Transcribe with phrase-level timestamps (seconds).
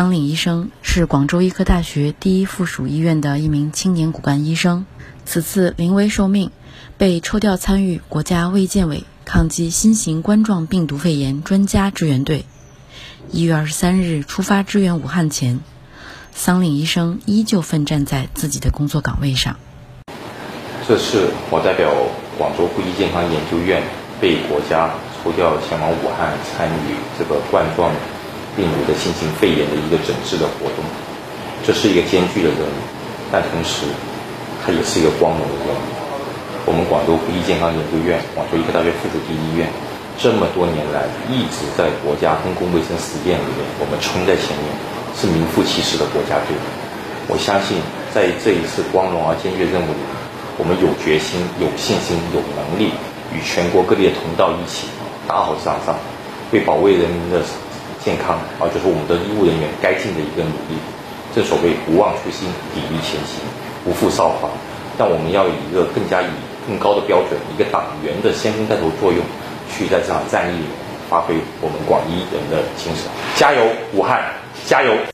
[0.00, 4.86] 桑岭医生是广州医科大学第一附属医院的一名青年骨干医生，
[5.26, 6.52] 此次临危受命，
[6.96, 12.46] 被抽调参与国家卫健委抗击新型冠状病毒肺炎专家支援队。
[13.30, 15.60] 一月二十三日出发支援武汉前，
[16.32, 19.56] 桑岭医生依旧奋战在自己的工作岗位上。
[20.88, 21.92] 这次我代表
[22.38, 23.82] 广州呼吸健康研究院
[24.18, 27.92] 被国家抽调前往武汉参与这个冠状。
[28.56, 30.84] 病毒的新型肺炎的一个诊治的活动，
[31.64, 32.78] 这是一个艰巨的任务，
[33.30, 33.86] 但同时
[34.64, 35.82] 它也是一个光荣的任务。
[36.66, 39.66] 我们广州呼吸健康研究院、广州医科大学附属第一医院
[40.20, 44.68] 这么多年来一直在国家公共卫生实践里面，我们冲在前面，
[45.16, 46.52] 是名副其实的国家队。
[47.26, 47.80] 我相信
[48.12, 50.02] 在这一次光荣而艰巨的任务里，
[50.58, 52.92] 我们有决心、有信心、有能力
[53.32, 54.86] 与全国各地的同道一起
[55.26, 55.96] 打好这场仗，
[56.52, 57.40] 为保卫人民的。
[58.04, 60.76] 健康啊，就是我们的医务人员该尽的一个努力。
[61.34, 63.38] 正所谓不忘初心，砥砺前行，
[63.84, 64.48] 不负韶华。
[64.98, 66.26] 但我们要以一个更加以
[66.66, 69.22] 更高的标准，一个党员的先锋带头作用，
[69.70, 70.64] 去在这场战役里
[71.08, 73.06] 发挥我们广医人的精神。
[73.36, 73.62] 加油，
[73.94, 74.24] 武汉！
[74.66, 74.92] 加油！